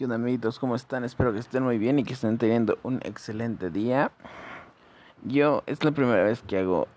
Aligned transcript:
¿Qué 0.00 0.06
onda? 0.06 0.50
¿Cómo 0.58 0.76
están? 0.76 1.04
Espero 1.04 1.30
que 1.30 1.40
estén 1.40 1.62
muy 1.62 1.76
bien 1.76 1.98
y 1.98 2.04
que 2.04 2.14
estén 2.14 2.38
teniendo 2.38 2.78
un 2.84 3.00
excelente 3.04 3.68
día. 3.68 4.10
Yo 5.24 5.62
es 5.66 5.84
la 5.84 5.92
primera 5.92 6.24
vez 6.24 6.40
que 6.40 6.58
hago 6.58 6.88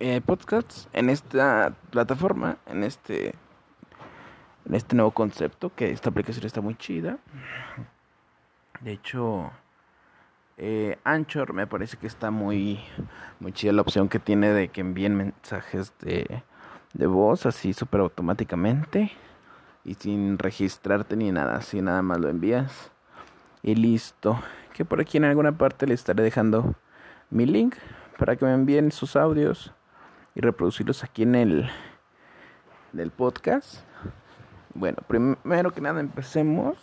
eh, 0.00 0.22
podcasts 0.22 0.88
en 0.94 1.10
esta 1.10 1.74
plataforma, 1.90 2.56
en 2.66 2.82
este 2.82 3.34
en 4.64 4.74
este 4.74 4.96
nuevo 4.96 5.10
concepto, 5.10 5.70
que 5.74 5.90
esta 5.90 6.08
aplicación 6.08 6.46
está 6.46 6.62
muy 6.62 6.76
chida. 6.76 7.18
De 8.80 8.92
hecho, 8.92 9.50
eh, 10.56 10.96
Anchor 11.04 11.52
me 11.52 11.66
parece 11.66 11.98
que 11.98 12.06
está 12.06 12.30
muy, 12.30 12.80
muy 13.38 13.52
chida 13.52 13.72
la 13.72 13.82
opción 13.82 14.08
que 14.08 14.18
tiene 14.18 14.54
de 14.54 14.68
que 14.68 14.80
envíen 14.80 15.14
mensajes 15.14 15.92
de, 16.00 16.42
de 16.94 17.06
voz 17.06 17.44
así 17.44 17.74
súper 17.74 18.00
automáticamente 18.00 19.12
y 19.84 19.94
sin 19.94 20.38
registrarte 20.38 21.16
ni 21.16 21.32
nada, 21.32 21.56
así 21.56 21.80
nada 21.80 22.02
más 22.02 22.18
lo 22.18 22.28
envías 22.28 22.90
y 23.62 23.74
listo. 23.74 24.38
Que 24.74 24.84
por 24.84 25.00
aquí 25.00 25.16
en 25.16 25.24
alguna 25.24 25.56
parte 25.58 25.86
le 25.86 25.94
estaré 25.94 26.22
dejando 26.22 26.74
mi 27.30 27.46
link 27.46 27.74
para 28.16 28.36
que 28.36 28.44
me 28.44 28.54
envíen 28.54 28.92
sus 28.92 29.16
audios 29.16 29.72
y 30.34 30.40
reproducirlos 30.40 31.02
aquí 31.04 31.24
en 31.24 31.34
el 31.34 31.70
del 32.92 33.10
podcast. 33.10 33.82
Bueno, 34.74 34.98
primero 35.06 35.72
que 35.72 35.80
nada 35.80 36.00
empecemos 36.00 36.76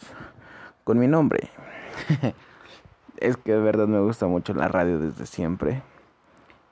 con 0.83 0.99
mi 0.99 1.07
nombre. 1.07 1.49
es 3.17 3.37
que 3.37 3.53
de 3.53 3.61
verdad 3.61 3.87
me 3.87 3.99
gusta 3.99 4.27
mucho 4.27 4.53
la 4.53 4.67
radio 4.67 4.99
desde 4.99 5.25
siempre. 5.25 5.81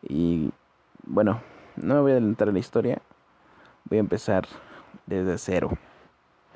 Y 0.02 0.52
bueno, 1.06 1.42
no 1.78 1.96
me 1.96 2.02
voy 2.02 2.12
a 2.12 2.16
adelantar 2.16 2.50
en 2.50 2.56
la 2.56 2.60
historia. 2.60 3.02
Voy 3.86 3.98
a 3.98 4.02
empezar 4.02 4.46
desde 5.06 5.38
cero. 5.38 5.72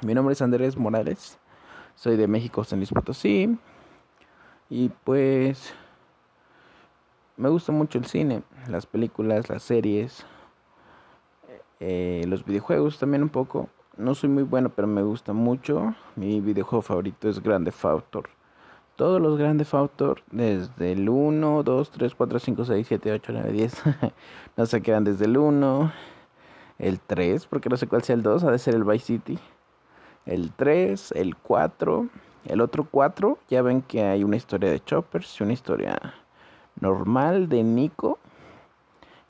Mi 0.03 0.13
nombre 0.13 0.33
es 0.33 0.43
Andrés 0.43 0.77
Morales, 0.77 1.39
soy 1.95 2.17
de 2.17 2.27
México, 2.27 2.63
San 2.63 2.77
Luis 2.77 2.91
Potosí. 2.91 3.57
Y 4.69 4.89
pues 4.89 5.73
me 7.35 7.49
gusta 7.49 7.71
mucho 7.71 7.97
el 7.97 8.05
cine, 8.05 8.43
las 8.67 8.85
películas, 8.85 9.49
las 9.49 9.63
series, 9.63 10.23
eh, 11.79 12.23
los 12.27 12.45
videojuegos 12.45 12.99
también 12.99 13.23
un 13.23 13.29
poco. 13.29 13.69
No 13.97 14.13
soy 14.13 14.29
muy 14.29 14.43
bueno, 14.43 14.69
pero 14.69 14.87
me 14.87 15.01
gusta 15.01 15.33
mucho. 15.33 15.95
Mi 16.15 16.41
videojuego 16.41 16.83
favorito 16.83 17.27
es 17.27 17.41
Grande 17.41 17.73
Autor. 17.81 18.29
Todos 18.97 19.19
los 19.19 19.35
Grande 19.39 19.65
Autor, 19.71 20.21
desde 20.29 20.91
el 20.91 21.09
1, 21.09 21.63
2, 21.63 21.89
3, 21.89 22.13
4, 22.13 22.39
5, 22.39 22.65
6, 22.65 22.87
7, 22.87 23.11
8, 23.13 23.31
9, 23.33 23.51
10. 23.51 23.83
no 24.57 24.65
sé 24.67 24.79
qué 24.83 24.91
eran 24.91 25.05
desde 25.05 25.25
el 25.25 25.37
1, 25.37 25.91
el 26.77 26.99
3, 26.99 27.47
porque 27.47 27.69
no 27.69 27.77
sé 27.77 27.87
cuál 27.87 28.03
sea 28.03 28.13
el 28.13 28.21
2, 28.21 28.43
ha 28.43 28.51
de 28.51 28.59
ser 28.59 28.75
el 28.75 28.83
Vice 28.83 29.05
City 29.05 29.39
el 30.27 30.51
3, 30.51 31.13
el 31.13 31.35
4, 31.35 32.07
el 32.45 32.61
otro 32.61 32.87
4, 32.89 33.37
ya 33.49 33.61
ven 33.61 33.81
que 33.81 34.03
hay 34.03 34.23
una 34.23 34.35
historia 34.35 34.69
de 34.69 34.83
Choppers 34.83 35.39
y 35.39 35.43
una 35.43 35.53
historia 35.53 35.97
normal 36.79 37.49
de 37.49 37.63
Nico. 37.63 38.19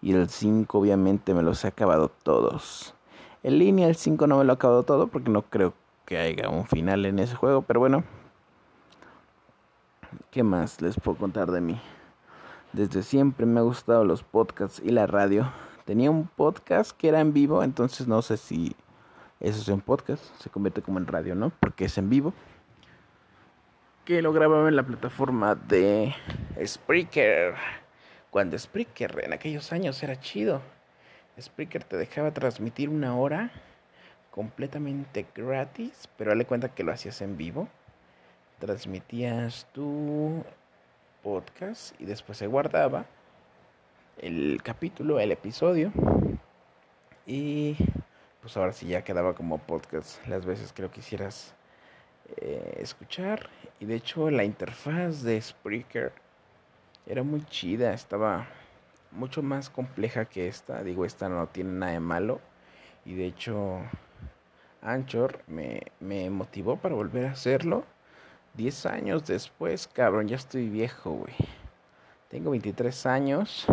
Y 0.02 0.14
el 0.14 0.30
5 0.30 0.78
obviamente 0.78 1.34
me 1.34 1.42
los 1.42 1.64
he 1.64 1.68
acabado 1.68 2.10
todos. 2.10 2.94
En 3.44 3.60
línea 3.60 3.88
el 3.88 3.96
5 3.96 4.28
no 4.28 4.38
me 4.38 4.44
lo 4.44 4.54
he 4.54 4.56
acabado 4.56 4.84
todo 4.84 5.08
porque 5.08 5.30
no 5.30 5.44
creo 5.44 5.74
que 6.06 6.18
haya 6.18 6.50
un 6.50 6.66
final 6.66 7.06
en 7.06 7.20
ese 7.20 7.36
juego, 7.36 7.62
pero 7.62 7.80
bueno. 7.80 8.04
¿Qué 10.32 10.44
más 10.44 10.82
les 10.82 11.00
puedo 11.00 11.18
contar 11.18 11.52
de 11.52 11.62
mí? 11.62 11.80
Desde 12.74 13.04
siempre 13.04 13.46
me 13.46 13.60
ha 13.60 13.64
gustado 13.64 14.06
los 14.06 14.24
podcasts 14.24 14.82
y 14.84 14.90
la 14.90 15.08
radio. 15.08 15.52
Tenía 15.86 16.12
un 16.12 16.28
podcast 16.28 16.92
que 16.92 17.08
era 17.08 17.20
en 17.22 17.34
vivo, 17.34 17.64
entonces 17.64 18.08
no 18.08 18.22
sé 18.22 18.38
si 18.38 18.76
eso 19.40 19.62
es 19.62 19.68
un 19.68 19.82
podcast, 19.82 20.24
se 20.42 20.50
convierte 20.50 20.82
como 20.82 20.98
en 20.98 21.08
radio, 21.08 21.36
¿no? 21.36 21.52
Porque 21.60 21.86
es 21.86 21.98
en 21.98 22.10
vivo. 22.10 22.34
Que 24.06 24.22
lo 24.22 24.34
grababa 24.34 24.68
en 24.68 24.76
la 24.76 24.84
plataforma 24.84 25.54
de 25.54 26.16
Spreaker. 26.66 27.56
Cuando 28.32 28.58
Spreaker 28.58 29.24
en 29.24 29.34
aquellos 29.34 29.72
años 29.72 30.02
era 30.02 30.20
chido. 30.20 30.62
Spreaker 31.40 31.84
te 31.84 31.98
dejaba 31.98 32.32
transmitir 32.32 32.90
una 32.90 33.16
hora 33.16 33.52
completamente 34.32 35.26
gratis, 35.36 36.10
pero 36.18 36.32
dale 36.32 36.46
cuenta 36.46 36.70
que 36.70 36.84
lo 36.84 36.92
hacías 36.92 37.22
en 37.22 37.38
vivo. 37.38 37.68
Transmitías 38.60 39.68
tu 39.72 40.44
podcast 41.22 42.00
y 42.02 42.06
después 42.06 42.38
se 42.40 42.48
guardaba 42.48 43.06
el 44.18 44.62
capítulo, 44.64 45.20
el 45.20 45.32
episodio. 45.32 45.92
Y 47.26 47.78
pues 48.48 48.56
ahora 48.56 48.72
sí 48.72 48.88
ya 48.88 49.04
quedaba 49.04 49.34
como 49.34 49.58
podcast 49.58 50.26
las 50.26 50.46
veces 50.46 50.72
que 50.72 50.82
lo 50.82 50.90
quisieras 50.90 51.54
eh, 52.38 52.78
escuchar. 52.80 53.50
Y 53.82 53.86
de 53.86 53.96
hecho 53.96 54.32
la 54.32 54.46
interfaz 54.46 55.22
de 55.22 55.42
Spreaker 55.42 56.14
era 57.06 57.24
muy 57.24 57.44
chida, 57.44 57.94
estaba 57.94 58.48
mucho 59.12 59.44
más 59.44 59.70
compleja 59.70 60.24
que 60.24 60.48
esta. 60.48 60.82
Digo, 60.82 61.04
esta 61.04 61.28
no 61.28 61.46
tiene 61.48 61.72
nada 61.72 61.92
de 61.92 62.00
malo. 62.00 62.40
Y 63.04 63.16
de 63.16 63.26
hecho 63.26 63.82
Anchor 64.82 65.42
me, 65.48 65.82
me 66.00 66.30
motivó 66.30 66.78
para 66.78 66.96
volver 66.96 67.26
a 67.26 67.32
hacerlo. 67.32 67.84
Diez 68.54 68.86
años 68.86 69.28
después, 69.28 69.90
cabrón, 69.90 70.30
ya 70.30 70.38
estoy 70.38 70.70
viejo, 70.70 71.12
güey. 71.12 71.36
Tengo 72.30 72.52
23 72.52 73.08
años. 73.08 73.68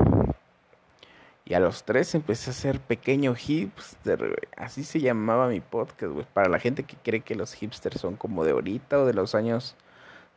Y 1.47 1.53
a 1.53 1.61
los 1.61 1.85
tres 1.85 2.15
empecé 2.15 2.51
a 2.51 2.53
hacer 2.53 2.81
pequeño 2.81 3.35
hipster, 3.35 4.49
Así 4.57 4.83
se 4.83 5.01
llamaba 5.01 5.49
mi 5.49 5.61
podcast, 5.61 6.13
güey. 6.13 6.27
Para 6.33 6.49
la 6.49 6.59
gente 6.59 6.85
que 6.85 6.97
cree 6.97 7.21
que 7.21 7.35
los 7.35 7.53
hipsters 7.53 8.01
son 8.01 8.17
como 8.17 8.45
de 8.45 8.53
ahorita 8.53 9.01
o 9.01 9.05
de 9.05 9.13
los 9.13 9.35
años 9.35 9.77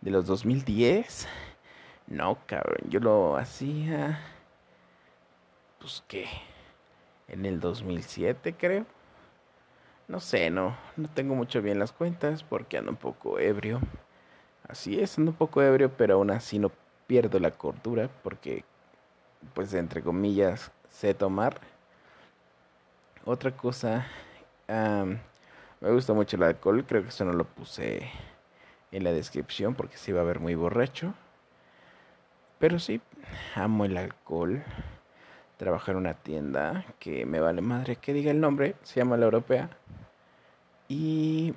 de 0.02 0.12
los 0.12 0.26
2010. 0.26 1.28
No, 2.08 2.38
cabrón. 2.46 2.90
Yo 2.90 3.00
lo 3.00 3.38
hacía. 3.38 4.20
Pues 5.80 6.04
qué. 6.10 6.26
En 7.30 7.46
el 7.46 7.62
2007, 7.62 8.56
creo. 8.58 8.86
No 10.10 10.20
sé, 10.20 10.50
no. 10.50 10.76
No 10.98 11.10
tengo 11.10 11.36
mucho 11.36 11.62
bien 11.62 11.80
las 11.80 11.94
cuentas 11.94 12.44
porque 12.44 12.78
ando 12.78 12.92
un 12.92 12.98
poco 12.98 13.40
ebrio. 13.40 13.80
Así 14.68 15.00
es, 15.00 15.18
ando 15.18 15.32
un 15.32 15.38
poco 15.38 15.62
ebrio, 15.62 15.90
pero 15.96 16.16
aún 16.16 16.32
así 16.32 16.60
no 16.60 16.70
pierdo 17.08 17.40
la 17.40 17.52
cordura 17.52 18.10
porque, 18.24 18.66
pues, 19.54 19.74
entre 19.74 20.02
comillas 20.02 20.72
sé 20.90 21.14
tomar. 21.14 21.60
Otra 23.26 23.52
cosa, 23.52 24.08
me 24.68 25.92
gusta 25.92 26.14
mucho 26.14 26.38
el 26.38 26.44
alcohol, 26.44 26.86
creo 26.88 27.04
que 27.04 27.10
eso 27.10 27.26
no 27.26 27.34
lo 27.34 27.44
puse 27.44 28.10
en 28.92 29.04
la 29.04 29.12
descripción 29.12 29.76
porque 29.76 29.98
se 29.98 30.12
iba 30.12 30.22
a 30.22 30.26
ver 30.26 30.40
muy 30.40 30.56
borracho. 30.56 31.14
Pero 32.60 32.80
sí, 32.80 33.02
amo 33.56 33.86
el 33.86 33.98
alcohol. 33.98 34.64
Trabajar 35.58 35.94
en 35.94 36.02
una 36.02 36.14
tienda 36.14 36.86
que 37.00 37.26
me 37.26 37.40
vale 37.40 37.62
madre 37.62 37.96
que 37.96 38.14
diga 38.14 38.32
el 38.32 38.40
nombre, 38.40 38.76
se 38.84 39.00
llama 39.00 39.18
La 39.18 39.26
Europea. 39.26 39.70
Y 40.88 41.54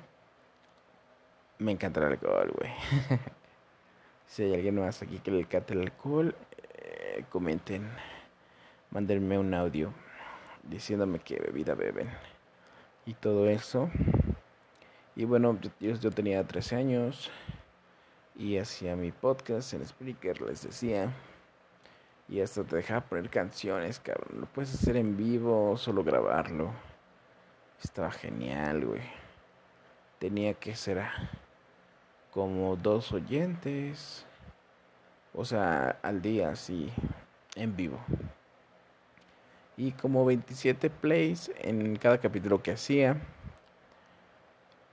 me 1.59 1.71
encanta 1.71 1.99
el 1.99 2.07
alcohol, 2.07 2.51
güey. 2.57 2.71
si 4.27 4.43
hay 4.43 4.55
alguien 4.55 4.79
más 4.79 5.01
aquí 5.01 5.19
que 5.19 5.31
le 5.31 5.41
encante 5.41 5.73
el 5.73 5.81
alcohol, 5.81 6.35
eh, 6.73 7.23
comenten 7.29 7.89
mandarme 8.91 9.39
un 9.39 9.53
audio 9.53 9.93
diciéndome 10.63 11.19
qué 11.19 11.39
bebida 11.39 11.73
beben 11.75 12.09
y 13.05 13.13
todo 13.13 13.47
eso. 13.47 13.89
Y 15.15 15.25
bueno, 15.25 15.57
yo, 15.79 15.95
yo 15.95 16.11
tenía 16.11 16.45
13 16.45 16.75
años 16.75 17.31
y 18.35 18.57
hacía 18.57 18.95
mi 18.95 19.11
podcast 19.11 19.73
en 19.73 19.85
Spreaker, 19.85 20.41
les 20.41 20.63
decía. 20.63 21.11
Y 22.27 22.39
hasta 22.39 22.63
te 22.63 22.77
dejaba 22.77 23.01
poner 23.01 23.29
canciones, 23.29 23.99
cabrón. 23.99 24.41
Lo 24.41 24.45
puedes 24.45 24.73
hacer 24.73 24.95
en 24.95 25.17
vivo 25.17 25.75
solo 25.77 26.03
grabarlo. 26.03 26.71
Estaba 27.83 28.11
genial, 28.11 28.85
güey. 28.85 29.01
Tenía 30.19 30.53
que 30.53 30.75
ser 30.75 31.03
como 32.31 32.77
dos 32.77 33.11
oyentes. 33.11 34.25
O 35.33 35.43
sea, 35.43 35.99
al 36.03 36.21
día, 36.21 36.51
así, 36.51 36.89
en 37.55 37.75
vivo 37.75 37.99
y 39.81 39.93
como 39.93 40.23
27 40.25 40.91
plays 40.91 41.51
en 41.57 41.95
cada 41.95 42.19
capítulo 42.19 42.61
que 42.61 42.73
hacía. 42.73 43.17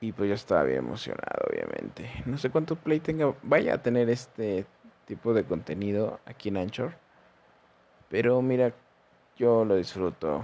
Y 0.01 0.13
pues 0.13 0.31
yo 0.31 0.35
estaba 0.35 0.63
bien 0.63 0.79
emocionado, 0.79 1.47
obviamente. 1.47 2.11
No 2.25 2.39
sé 2.39 2.49
cuánto 2.49 2.75
play 2.75 2.99
tenga, 2.99 3.35
vaya 3.43 3.75
a 3.75 3.83
tener 3.83 4.09
este 4.09 4.65
tipo 5.05 5.35
de 5.35 5.45
contenido 5.45 6.21
aquí 6.25 6.49
en 6.49 6.57
Anchor. 6.57 6.95
Pero 8.09 8.41
mira, 8.41 8.73
yo 9.37 9.67
lo 9.67 9.77
disfruto. 9.77 10.43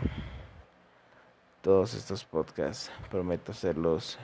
Todos 1.63 1.95
estos 1.95 2.27
podcasts 2.27 2.93
prometo 3.11 3.53
hacerlos 3.53 4.19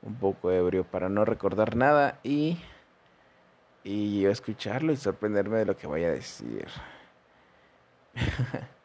un 0.00 0.14
poco 0.14 0.52
ebrio 0.52 0.84
para 0.84 1.10
no 1.10 1.26
recordar 1.26 1.76
nada 1.76 2.18
y 2.22 2.58
y 3.82 4.22
yo 4.22 4.30
escucharlo 4.30 4.90
y 4.90 4.96
sorprenderme 4.96 5.58
de 5.58 5.66
lo 5.66 5.76
que 5.76 5.86
vaya 5.86 6.06
a 6.06 6.12
decir. 6.12 6.66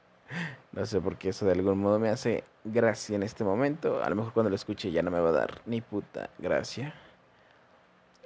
No 0.71 0.85
sé 0.85 1.01
por 1.01 1.17
qué 1.17 1.29
eso 1.29 1.45
de 1.45 1.53
algún 1.53 1.79
modo 1.79 1.99
me 1.99 2.09
hace 2.09 2.43
gracia 2.63 3.15
en 3.15 3.23
este 3.23 3.43
momento. 3.43 4.03
A 4.03 4.09
lo 4.09 4.15
mejor 4.15 4.33
cuando 4.33 4.49
lo 4.49 4.55
escuche 4.55 4.91
ya 4.91 5.01
no 5.01 5.11
me 5.11 5.19
va 5.19 5.29
a 5.29 5.33
dar 5.33 5.61
ni 5.65 5.81
puta 5.81 6.29
gracia. 6.37 6.93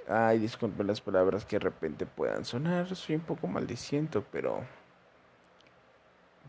Ay, 0.08 0.38
disculpen 0.38 0.86
las 0.86 1.00
palabras 1.00 1.46
que 1.46 1.56
de 1.56 1.60
repente 1.60 2.04
puedan 2.04 2.44
sonar. 2.44 2.94
Soy 2.94 3.16
un 3.16 3.22
poco 3.22 3.46
maldiciento, 3.46 4.22
pero. 4.30 4.62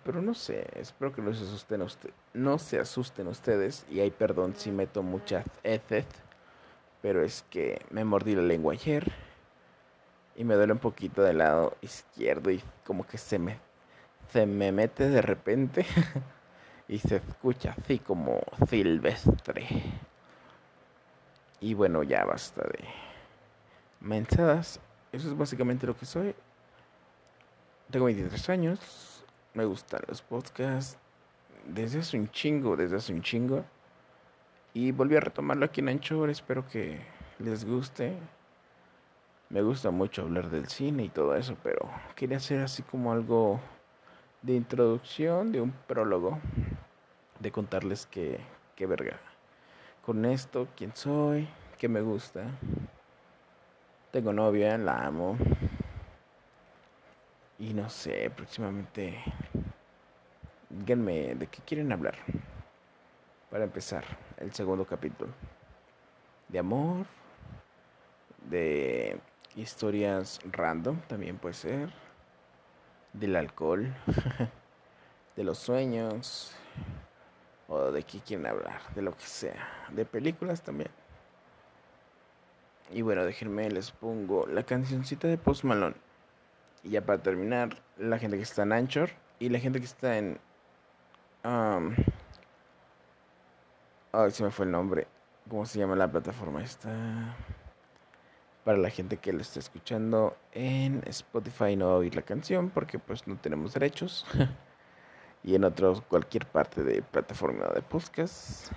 Pero 0.03 0.21
no 0.21 0.33
sé. 0.33 0.67
Espero 0.75 1.13
que 1.13 1.21
no 1.21 1.33
se 1.33 1.45
asusten, 1.45 1.81
usted, 1.81 2.11
no 2.33 2.59
se 2.59 2.79
asusten 2.79 3.27
ustedes. 3.27 3.85
Y 3.89 4.01
hay 4.01 4.11
perdón 4.11 4.55
si 4.55 4.71
meto 4.71 5.03
mucha 5.03 5.43
heces. 5.63 6.05
Pero 7.01 7.23
es 7.23 7.45
que 7.49 7.81
me 7.91 8.03
mordí 8.03 8.35
la 8.35 8.41
lengua 8.41 8.73
ayer. 8.73 9.11
Y 10.35 10.43
me 10.43 10.55
duele 10.55 10.73
un 10.73 10.79
poquito 10.79 11.23
del 11.23 11.37
lado 11.37 11.77
izquierdo. 11.81 12.51
Y 12.51 12.61
como 12.83 13.07
que 13.07 13.17
se 13.17 13.39
me, 13.39 13.57
se 14.35 14.45
me 14.45 14.73
mete 14.73 15.07
de 15.07 15.21
repente. 15.21 15.85
y 16.89 16.99
se 16.99 17.15
escucha 17.15 17.73
así 17.77 17.99
como 17.99 18.41
silvestre. 18.69 19.65
Y 21.61 21.73
bueno, 21.73 22.03
ya 22.03 22.25
basta 22.25 22.61
de 22.63 22.83
mensadas. 24.01 24.81
Eso 25.13 25.29
es 25.29 25.37
básicamente 25.37 25.87
lo 25.87 25.95
que 25.95 26.05
soy. 26.05 26.35
Tengo 27.89 28.07
23 28.07 28.49
años. 28.49 29.23
Me 29.53 29.63
gustan 29.63 30.01
los 30.09 30.21
podcasts. 30.21 30.97
Desde 31.65 31.99
hace 31.99 32.19
un 32.19 32.29
chingo, 32.29 32.75
desde 32.75 32.97
hace 32.97 33.13
un 33.13 33.21
chingo. 33.21 33.63
Y 34.73 34.91
volví 34.91 35.15
a 35.15 35.21
retomarlo 35.21 35.63
aquí 35.63 35.79
en 35.79 35.87
Anchor. 35.87 36.29
Espero 36.29 36.67
que 36.67 36.99
les 37.39 37.63
guste. 37.63 38.17
Me 39.47 39.61
gusta 39.61 39.91
mucho 39.91 40.23
hablar 40.23 40.49
del 40.49 40.67
cine 40.67 41.05
y 41.05 41.09
todo 41.09 41.35
eso, 41.35 41.55
pero 41.63 41.89
quería 42.17 42.35
hacer 42.35 42.59
así 42.59 42.83
como 42.83 43.13
algo 43.13 43.61
de 44.45 44.53
introducción, 44.53 45.51
de 45.51 45.59
un 45.59 45.71
prólogo, 45.71 46.37
de 47.39 47.51
contarles 47.51 48.05
que, 48.05 48.39
qué 48.75 48.85
verga. 48.85 49.19
Con 50.05 50.23
esto, 50.23 50.67
quién 50.77 50.95
soy, 50.95 51.47
qué 51.79 51.89
me 51.89 52.01
gusta. 52.01 52.43
Tengo 54.11 54.31
novia, 54.33 54.77
la 54.77 55.03
amo. 55.03 55.35
Y 57.57 57.73
no 57.73 57.89
sé, 57.89 58.29
próximamente. 58.35 59.19
Díganme 60.69 61.33
de 61.33 61.47
qué 61.47 61.61
quieren 61.65 61.91
hablar. 61.91 62.15
Para 63.49 63.63
empezar, 63.63 64.03
el 64.37 64.53
segundo 64.53 64.85
capítulo. 64.85 65.31
De 66.49 66.59
amor. 66.59 67.07
De 68.47 69.19
historias 69.55 70.39
random, 70.51 70.99
también 71.07 71.37
puede 71.37 71.55
ser 71.55 72.04
del 73.19 73.35
alcohol, 73.35 73.93
de 75.35 75.43
los 75.43 75.57
sueños, 75.57 76.55
o 77.67 77.91
de 77.91 78.03
qué 78.03 78.19
quieren 78.19 78.45
hablar, 78.45 78.81
de 78.93 79.01
lo 79.01 79.15
que 79.15 79.25
sea, 79.25 79.87
de 79.91 80.05
películas 80.05 80.61
también. 80.61 80.89
Y 82.91 83.01
bueno, 83.01 83.25
déjenme, 83.25 83.69
les 83.71 83.91
pongo 83.91 84.45
la 84.47 84.63
cancioncita 84.63 85.27
de 85.27 85.37
Post 85.37 85.63
Malone. 85.63 85.95
Y 86.83 86.91
ya 86.91 87.01
para 87.01 87.21
terminar, 87.21 87.81
la 87.97 88.19
gente 88.19 88.37
que 88.37 88.43
está 88.43 88.63
en 88.63 88.73
Anchor 88.73 89.09
y 89.39 89.49
la 89.49 89.59
gente 89.59 89.79
que 89.79 89.85
está 89.85 90.17
en... 90.17 90.39
Um, 91.43 91.95
ay, 94.11 94.31
se 94.31 94.43
me 94.43 94.51
fue 94.51 94.65
el 94.65 94.71
nombre. 94.71 95.07
¿Cómo 95.49 95.65
se 95.65 95.79
llama 95.79 95.95
la 95.95 96.11
plataforma 96.11 96.63
esta? 96.63 96.89
Para 98.65 98.79
la 98.79 98.89
gente 98.89 99.17
que 99.17 99.31
lo 99.31 99.41
está 99.41 99.59
escuchando 99.59 100.35
en 100.51 101.03
Spotify 101.05 101.75
no 101.75 101.85
va 101.85 101.93
a 101.93 101.97
oír 101.97 102.15
la 102.15 102.23
canción 102.23 102.71
porque 102.71 102.97
pues 102.97 103.27
no 103.27 103.37
tenemos 103.37 103.73
derechos. 103.73 104.25
Y 105.43 105.53
en 105.53 105.63
otros 105.63 106.01
cualquier 106.01 106.47
parte 106.47 106.83
de 106.83 107.03
plataforma 107.03 107.67
de 107.67 107.83
podcast 107.83 108.71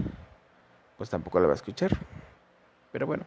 pues 0.98 1.08
tampoco 1.08 1.40
la 1.40 1.46
va 1.46 1.54
a 1.54 1.56
escuchar. 1.56 1.96
Pero 2.92 3.06
bueno 3.06 3.24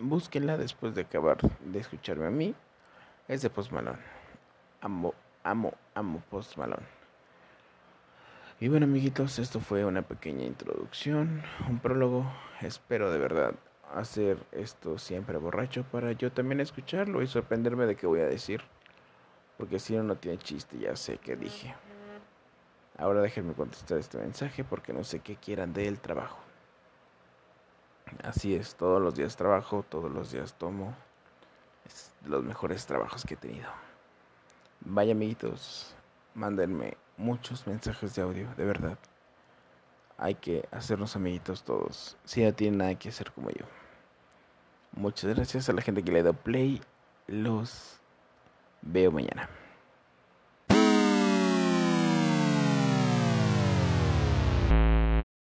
búsquenla 0.00 0.56
después 0.56 0.96
de 0.96 1.02
acabar 1.02 1.38
de 1.60 1.78
escucharme 1.78 2.26
a 2.26 2.30
mí. 2.30 2.52
Es 3.28 3.42
de 3.42 3.50
Post 3.50 3.70
Malone. 3.70 4.00
Amo 4.80 5.14
amo 5.44 5.72
amo 5.94 6.20
Post 6.28 6.56
Malone. 6.56 6.86
Y 8.58 8.66
bueno 8.66 8.86
amiguitos 8.86 9.38
esto 9.38 9.60
fue 9.60 9.84
una 9.84 10.02
pequeña 10.02 10.44
introducción 10.44 11.44
un 11.68 11.78
prólogo. 11.78 12.28
Espero 12.60 13.12
de 13.12 13.18
verdad 13.18 13.54
hacer 13.94 14.38
esto 14.52 14.98
siempre 14.98 15.38
borracho 15.38 15.84
para 15.84 16.12
yo 16.12 16.32
también 16.32 16.60
escucharlo 16.60 17.22
y 17.22 17.26
sorprenderme 17.26 17.86
de 17.86 17.96
qué 17.96 18.06
voy 18.06 18.20
a 18.20 18.26
decir. 18.26 18.62
Porque 19.56 19.78
si 19.78 19.94
no, 19.94 20.02
no 20.02 20.16
tiene 20.16 20.38
chiste, 20.38 20.78
ya 20.78 20.96
sé 20.96 21.18
qué 21.18 21.36
dije. 21.36 21.74
Ahora 22.98 23.20
déjenme 23.20 23.54
contestar 23.54 23.98
este 23.98 24.18
mensaje 24.18 24.64
porque 24.64 24.92
no 24.92 25.04
sé 25.04 25.20
qué 25.20 25.36
quieran 25.36 25.72
del 25.72 26.00
trabajo. 26.00 26.38
Así 28.22 28.54
es, 28.54 28.74
todos 28.74 29.00
los 29.00 29.14
días 29.14 29.36
trabajo, 29.36 29.84
todos 29.88 30.10
los 30.10 30.32
días 30.32 30.54
tomo. 30.54 30.94
Los 32.26 32.44
mejores 32.44 32.86
trabajos 32.86 33.24
que 33.24 33.34
he 33.34 33.36
tenido. 33.36 33.70
Vaya 34.80 35.12
amiguitos, 35.12 35.94
mándenme 36.34 36.96
muchos 37.16 37.66
mensajes 37.66 38.14
de 38.14 38.22
audio, 38.22 38.48
de 38.56 38.64
verdad. 38.64 38.98
Hay 40.18 40.34
que 40.34 40.68
hacernos 40.70 41.16
amiguitos 41.16 41.64
todos, 41.64 42.16
si 42.24 42.44
no 42.44 42.52
tienen 42.52 42.78
nada 42.78 42.94
que 42.94 43.08
hacer 43.08 43.32
como 43.32 43.50
yo. 43.50 43.64
Muchas 44.92 45.34
gracias 45.34 45.68
a 45.68 45.72
la 45.72 45.82
gente 45.82 46.02
que 46.02 46.12
le 46.12 46.22
dio 46.22 46.32
play. 46.32 46.80
Los 47.26 48.00
veo 48.82 49.12
mañana. 49.12 49.48